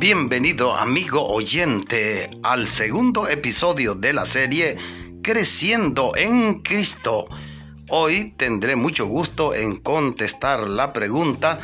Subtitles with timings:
[0.00, 4.78] Bienvenido amigo oyente al segundo episodio de la serie
[5.22, 7.28] Creciendo en Cristo.
[7.90, 11.60] Hoy tendré mucho gusto en contestar la pregunta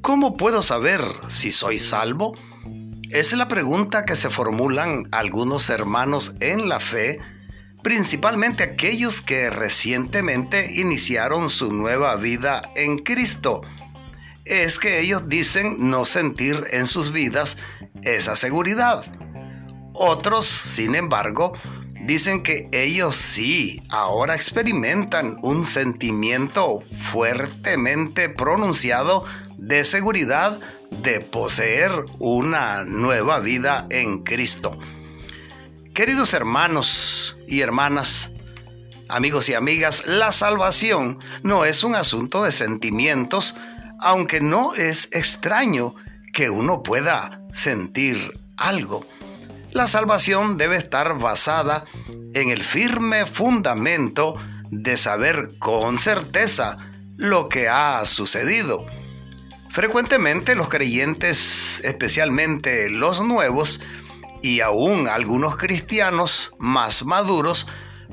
[0.00, 2.34] ¿Cómo puedo saber si soy salvo?
[3.10, 7.20] Es la pregunta que se formulan algunos hermanos en la fe,
[7.84, 13.62] principalmente aquellos que recientemente iniciaron su nueva vida en Cristo
[14.44, 17.56] es que ellos dicen no sentir en sus vidas
[18.02, 19.04] esa seguridad.
[19.94, 21.52] Otros, sin embargo,
[22.06, 26.82] dicen que ellos sí, ahora experimentan un sentimiento
[27.12, 29.24] fuertemente pronunciado
[29.58, 30.58] de seguridad
[30.90, 34.78] de poseer una nueva vida en Cristo.
[35.94, 38.30] Queridos hermanos y hermanas,
[39.08, 43.54] amigos y amigas, la salvación no es un asunto de sentimientos,
[44.02, 45.94] aunque no es extraño
[46.32, 49.06] que uno pueda sentir algo.
[49.70, 51.84] La salvación debe estar basada
[52.34, 54.36] en el firme fundamento
[54.70, 56.78] de saber con certeza
[57.16, 58.84] lo que ha sucedido.
[59.70, 63.80] Frecuentemente los creyentes, especialmente los nuevos,
[64.42, 67.66] y aún algunos cristianos más maduros,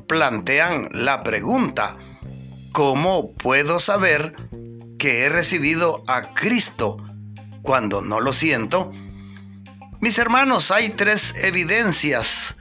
[0.08, 1.98] plantean la pregunta,
[2.72, 4.36] ¿cómo puedo saber
[5.00, 6.98] que he recibido a Cristo
[7.64, 8.92] cuando no lo siento?
[10.02, 12.56] Mis hermanos, hay tres evidencias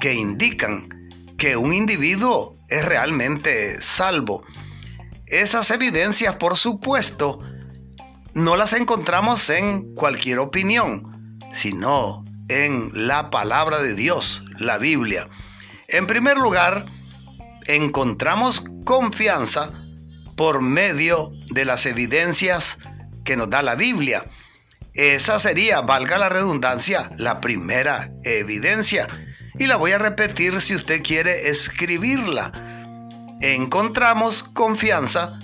[0.00, 0.88] que indican
[1.36, 4.44] que un individuo es realmente salvo.
[5.26, 7.40] Esas evidencias, por supuesto,
[8.34, 15.28] no las encontramos en cualquier opinión, sino en la palabra de Dios, la Biblia.
[15.88, 16.86] En primer lugar,
[17.66, 19.72] encontramos confianza
[20.38, 22.78] por medio de las evidencias
[23.24, 24.24] que nos da la Biblia.
[24.94, 29.08] Esa sería, valga la redundancia, la primera evidencia.
[29.58, 32.52] Y la voy a repetir si usted quiere escribirla.
[33.40, 35.40] Encontramos confianza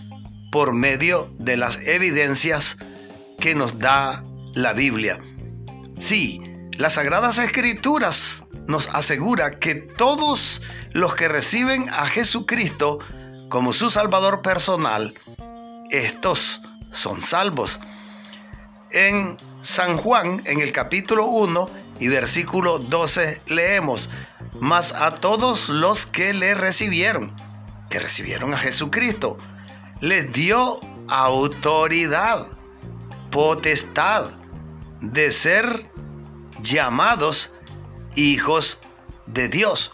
[0.53, 2.77] por medio de las evidencias
[3.41, 4.23] que nos da
[4.55, 5.21] la Biblia.
[5.99, 6.41] Sí,
[6.79, 10.63] las Sagradas Escrituras nos asegura que todos
[10.93, 13.01] los que reciben a Jesucristo
[13.55, 15.15] como su Salvador personal,
[15.89, 16.61] estos
[16.91, 17.79] son salvos.
[18.91, 21.71] En San Juan, en el capítulo 1
[22.01, 24.11] y versículo 12, leemos,
[24.59, 27.33] mas a todos los que le recibieron,
[27.91, 29.39] que recibieron a Jesucristo,
[30.01, 32.49] les dio autoridad,
[33.31, 34.31] potestad
[35.01, 35.89] de ser
[36.61, 37.53] llamados
[38.17, 38.81] hijos
[39.27, 39.93] de Dios.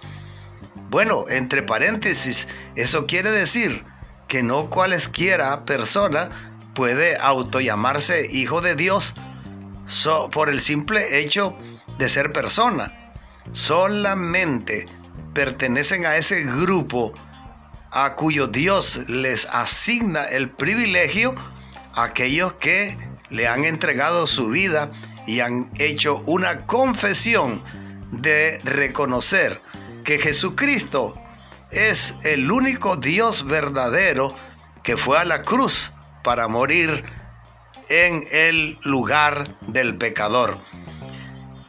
[0.88, 3.84] Bueno, entre paréntesis, eso quiere decir
[4.28, 6.30] que no cualesquiera persona
[6.74, 9.14] puede autollamarse hijo de Dios
[10.32, 11.56] por el simple hecho
[11.98, 13.12] de ser persona.
[13.52, 14.86] Solamente
[15.34, 17.12] pertenecen a ese grupo
[17.90, 21.34] a cuyo Dios les asigna el privilegio
[21.94, 22.96] aquellos que
[23.30, 24.90] le han entregado su vida
[25.26, 27.62] y han hecho una confesión
[28.12, 29.60] de reconocer
[30.04, 31.14] que Jesucristo
[31.70, 34.34] es el único Dios verdadero
[34.82, 35.92] que fue a la cruz
[36.22, 37.04] para morir
[37.88, 40.58] en el lugar del pecador.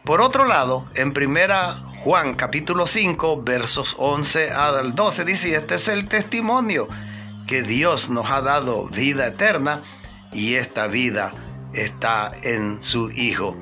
[0.06, 5.88] Por otro lado, en primera Juan capítulo 5 versos 11 al 12 dice, este es
[5.88, 6.88] el testimonio
[7.48, 9.84] que Dios nos ha dado vida eterna
[10.32, 11.34] y esta vida
[11.74, 13.56] está en su Hijo.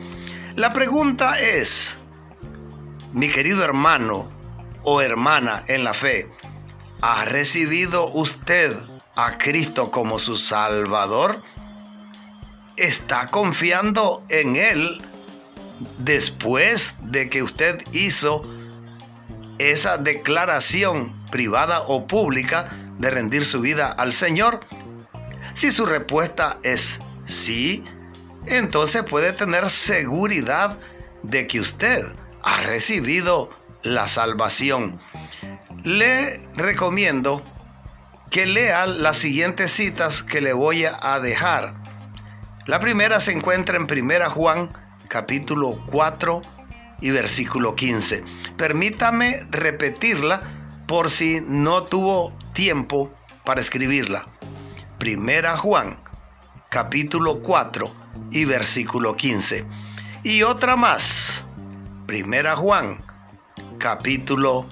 [0.56, 1.98] La pregunta es,
[3.14, 4.30] mi querido hermano,
[4.92, 6.28] o hermana en la fe,
[7.02, 8.76] ¿ha recibido usted
[9.16, 11.44] a Cristo como su Salvador?
[12.76, 15.00] ¿Está confiando en Él
[16.00, 18.44] después de que usted hizo
[19.60, 24.62] esa declaración privada o pública de rendir su vida al Señor?
[25.54, 27.84] Si su respuesta es sí,
[28.48, 30.80] entonces puede tener seguridad
[31.22, 32.04] de que usted
[32.42, 33.52] ha recibido
[33.84, 35.00] la salvación.
[35.84, 37.44] Le recomiendo
[38.30, 41.76] que lea las siguientes citas que le voy a dejar.
[42.66, 44.70] La primera se encuentra en Primera Juan
[45.08, 46.42] capítulo 4
[47.02, 48.24] y versículo 15.
[48.58, 50.42] Permítame repetirla
[50.88, 53.12] por si no tuvo tiempo
[53.44, 54.28] para escribirla.
[55.00, 56.00] Primera Juan
[56.70, 57.92] capítulo 4
[58.32, 59.66] y versículo 15.
[60.24, 61.46] Y otra más.
[62.06, 63.00] Primera Juan
[63.80, 64.66] capítulo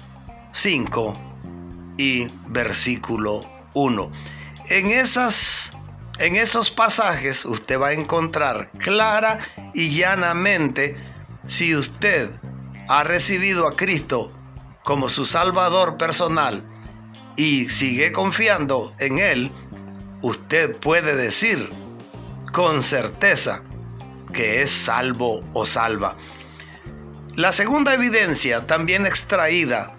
[0.52, 1.18] 5
[1.96, 3.40] y versículo
[3.72, 4.10] 1.
[4.68, 5.72] En esas
[6.18, 9.38] En esos pasajes usted va a encontrar clara
[9.72, 10.96] y llanamente
[11.46, 12.28] si usted
[12.88, 14.30] ha recibido a Cristo
[14.84, 16.62] como su Salvador personal
[17.36, 19.52] y sigue confiando en Él,
[20.22, 21.70] usted puede decir
[22.52, 23.62] con certeza
[24.32, 26.16] que es salvo o salva.
[27.38, 29.94] La segunda evidencia, también extraída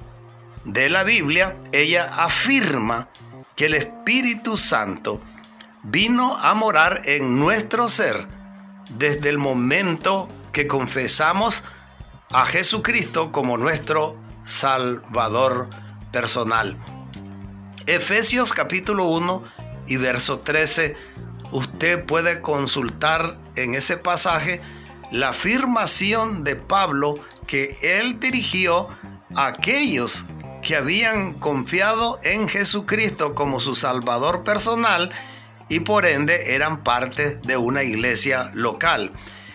[0.65, 3.07] de la Biblia, ella afirma
[3.55, 5.21] que el Espíritu Santo
[5.83, 8.27] vino a morar en nuestro ser
[8.97, 11.63] desde el momento que confesamos
[12.33, 15.69] a Jesucristo como nuestro Salvador
[16.11, 16.75] personal.
[17.85, 19.43] Efesios capítulo 1
[19.87, 20.93] y verso 13,
[21.53, 24.59] usted puede consultar en ese pasaje
[25.11, 27.15] la afirmación de Pablo
[27.47, 28.89] que él dirigió
[29.35, 30.25] a aquellos
[30.61, 35.11] que habían confiado en Jesucristo como su Salvador personal
[35.67, 39.11] y por ende eran parte de una iglesia local.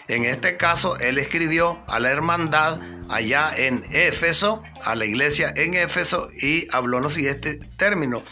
[0.09, 5.75] En este caso, él escribió a la hermandad allá en Éfeso, a la iglesia en
[5.75, 8.23] Éfeso, y habló los siguientes términos.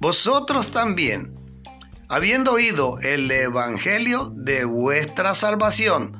[0.00, 1.34] Vosotros también,
[2.08, 6.18] habiendo oído el evangelio de vuestra salvación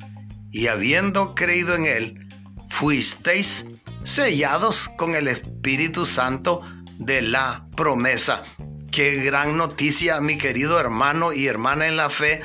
[0.52, 2.28] y habiendo creído en él,
[2.70, 3.66] fuisteis
[4.04, 6.62] sellados con el Espíritu Santo
[6.98, 8.42] de la promesa.
[8.90, 12.42] Qué gran noticia, mi querido hermano y hermana en la fe,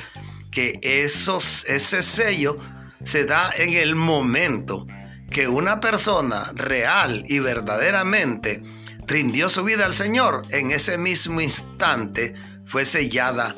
[0.50, 2.56] que esos, ese sello
[3.04, 4.86] se da en el momento
[5.30, 8.62] que una persona real y verdaderamente
[9.06, 12.34] rindió su vida al Señor, en ese mismo instante
[12.66, 13.54] fue sellada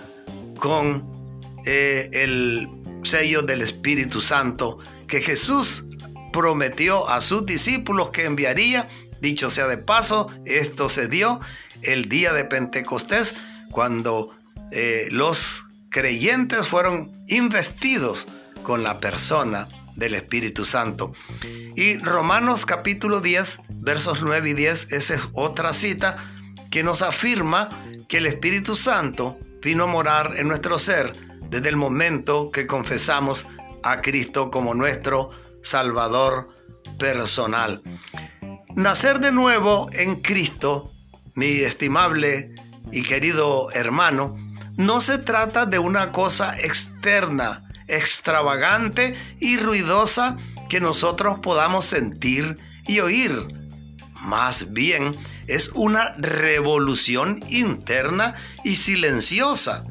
[0.59, 1.09] con
[1.65, 2.69] eh, el
[3.03, 5.85] sello del Espíritu Santo que Jesús
[6.33, 8.89] prometió a sus discípulos que enviaría.
[9.21, 11.41] Dicho sea de paso, esto se dio
[11.83, 13.35] el día de Pentecostés,
[13.71, 14.35] cuando
[14.71, 18.27] eh, los creyentes fueron investidos
[18.63, 21.13] con la persona del Espíritu Santo.
[21.77, 26.17] Y Romanos capítulo 10, versos 9 y 10, esa es otra cita
[26.71, 31.77] que nos afirma que el Espíritu Santo vino a morar en nuestro ser desde el
[31.77, 33.47] momento que confesamos
[33.83, 35.31] a Cristo como nuestro
[35.63, 36.47] Salvador
[36.99, 37.83] personal.
[38.75, 40.93] Nacer de nuevo en Cristo,
[41.35, 42.55] mi estimable
[42.93, 44.37] y querido hermano,
[44.77, 50.37] no se trata de una cosa externa, extravagante y ruidosa
[50.69, 52.57] que nosotros podamos sentir
[52.87, 53.33] y oír.
[54.23, 55.17] Más bien
[55.47, 59.85] es una revolución interna y silenciosa.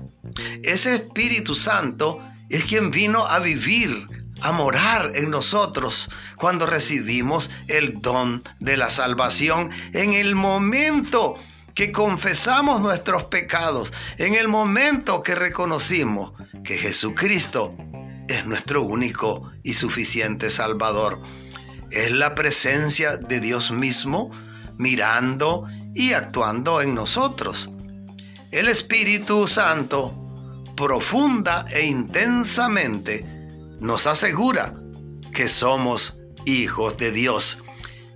[0.64, 4.08] Ese Espíritu Santo es quien vino a vivir
[4.42, 11.36] a morar en nosotros cuando recibimos el don de la salvación en el momento
[11.76, 16.34] que confesamos nuestros pecados, en el momento que reconocimos
[16.64, 17.76] que Jesucristo
[18.28, 21.22] es nuestro único y suficiente Salvador.
[21.92, 24.30] Es la presencia de Dios mismo
[24.78, 27.70] mirando y actuando en nosotros.
[28.52, 30.12] El Espíritu Santo,
[30.76, 33.24] profunda e intensamente,
[33.80, 34.74] nos asegura
[35.36, 37.60] que somos hijos de Dios.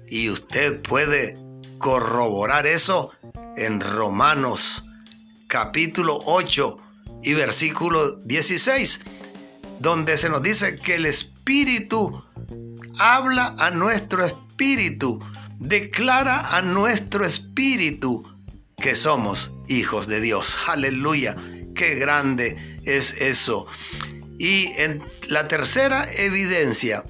[0.07, 1.38] Y usted puede
[1.77, 3.12] corroborar eso
[3.57, 4.83] en Romanos
[5.45, 6.77] capítulo 8
[7.21, 9.02] y versículo 16,
[9.81, 12.23] donde se nos dice que el Espíritu
[12.97, 15.19] habla a nuestro espíritu,
[15.59, 18.32] declara a nuestro espíritu
[18.83, 20.57] que somos hijos de Dios.
[20.68, 21.37] Aleluya,
[21.73, 23.66] qué grande es eso.
[24.37, 27.06] Y en la tercera evidencia,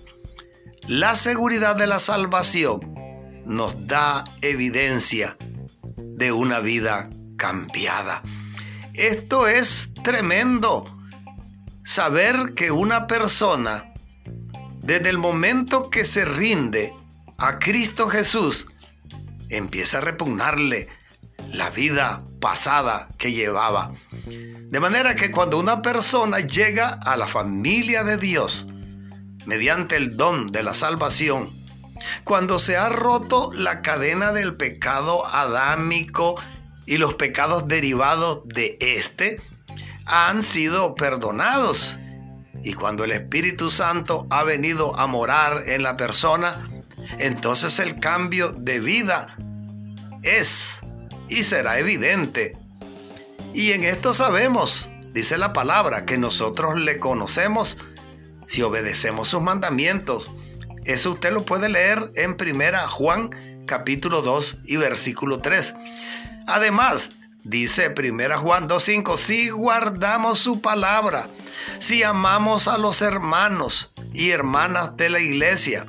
[0.88, 2.94] la seguridad de la salvación
[3.48, 5.36] nos da evidencia
[5.98, 8.22] de una vida cambiada.
[8.94, 10.86] Esto es tremendo.
[11.84, 13.92] Saber que una persona,
[14.82, 16.94] desde el momento que se rinde
[17.40, 18.68] a Cristo Jesús,
[19.50, 20.88] empieza a repugnarle
[21.52, 23.92] la vida pasada que llevaba.
[24.26, 28.66] De manera que cuando una persona llega a la familia de Dios
[29.46, 31.52] mediante el don de la salvación,
[32.24, 36.36] cuando se ha roto la cadena del pecado adámico
[36.86, 39.42] y los pecados derivados de éste,
[40.06, 41.98] han sido perdonados.
[42.64, 46.68] Y cuando el Espíritu Santo ha venido a morar en la persona,
[47.20, 49.36] entonces el cambio de vida
[50.24, 50.80] es
[51.30, 52.58] y será evidente.
[53.54, 57.78] Y en esto sabemos, dice la palabra, que nosotros le conocemos
[58.48, 60.32] si obedecemos sus mandamientos.
[60.86, 63.30] Eso usted lo puede leer en primera Juan
[63.66, 65.76] capítulo 2 y versículo 3.
[66.48, 67.12] Además,
[67.44, 71.28] Dice 1 Juan 2.5, si guardamos su palabra,
[71.80, 75.86] si amamos a los hermanos y hermanas de la iglesia.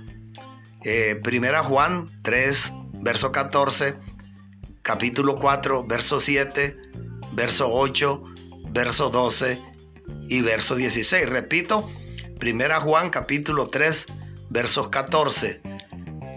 [0.83, 3.95] Eh, 1 Juan 3, verso 14,
[4.85, 6.77] capítulo 4, verso 7,
[7.33, 8.23] verso 8,
[8.71, 9.61] verso 12
[10.29, 11.29] y verso 16.
[11.29, 11.91] Repito,
[12.41, 14.07] 1 Juan capítulo 3,
[14.51, 15.63] versos 14.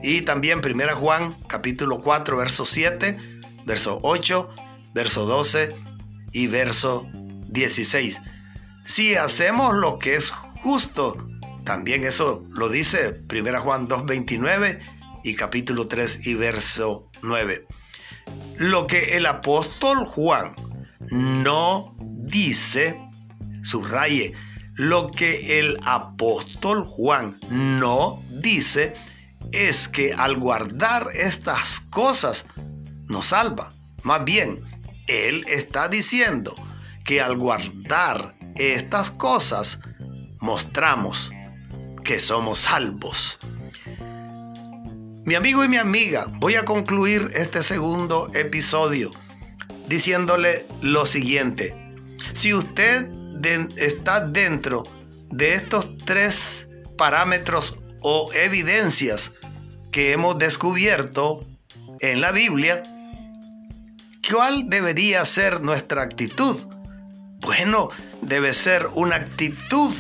[0.02, 3.18] Y también 1 Juan capítulo 4, verso 7,
[3.66, 4.50] verso 8,
[4.94, 5.76] verso 12
[6.32, 7.06] y verso
[7.50, 8.22] 16.
[8.86, 11.18] Si hacemos lo que es justo,
[11.66, 14.80] también eso lo dice 1 Juan 2, 29
[15.26, 17.68] y capítulo 3 y verso 9.
[18.58, 20.56] Lo que el apóstol Juan
[21.12, 23.00] no dice,
[23.64, 24.34] subraye,
[24.76, 28.94] lo que el apóstol Juan no dice
[29.52, 32.46] es que al guardar estas cosas
[33.08, 33.72] nos salva.
[34.04, 34.64] Más bien,
[35.08, 36.54] él está diciendo
[37.06, 39.80] que al guardar estas cosas
[40.40, 41.32] mostramos
[42.04, 43.40] que somos salvos.
[45.28, 49.12] Mi amigo y mi amiga, voy a concluir este segundo episodio
[49.90, 51.76] diciéndole lo siguiente.
[52.32, 53.10] Si usted
[53.76, 54.84] está dentro
[55.30, 56.66] de estos tres
[56.98, 59.34] parámetros o evidencias
[59.92, 61.46] que hemos descubierto
[62.00, 62.84] en la Biblia,
[64.32, 66.56] ¿cuál debería ser nuestra actitud?
[67.42, 67.90] Bueno,
[68.22, 69.94] debe ser una actitud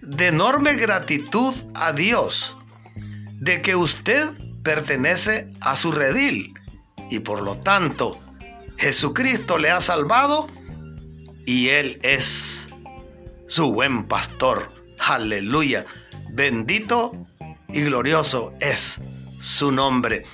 [0.00, 2.56] de enorme gratitud a Dios,
[3.44, 4.30] de que usted
[4.62, 6.54] pertenece a su redil
[7.10, 8.18] y por lo tanto
[8.78, 10.48] Jesucristo le ha salvado
[11.44, 12.68] y Él es
[13.46, 14.72] su buen pastor.
[14.98, 15.84] Aleluya.
[16.30, 17.14] Bendito
[17.68, 19.00] y glorioso es
[19.40, 20.24] su nombre.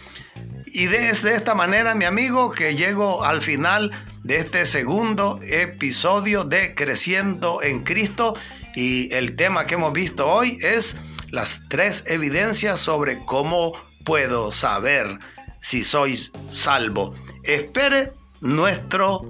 [0.66, 3.90] Y desde esta manera, mi amigo, que llego al final
[4.22, 8.36] de este segundo episodio de Creciendo en Cristo.
[8.76, 10.96] Y el tema que hemos visto hoy es
[11.30, 13.72] las tres evidencias sobre cómo
[14.04, 15.18] puedo saber
[15.62, 17.14] si sois salvo.
[17.44, 19.24] Espere nuestro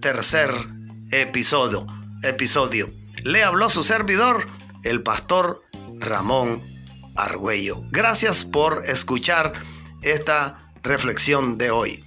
[0.00, 0.50] tercer
[1.10, 1.86] episodio.
[2.22, 2.90] episodio.
[3.22, 4.46] Le habló su servidor,
[4.82, 5.62] el pastor
[5.98, 6.62] Ramón
[7.16, 7.82] Argüello.
[7.90, 9.52] Gracias por escuchar
[10.02, 12.04] esta reflexión de hoy.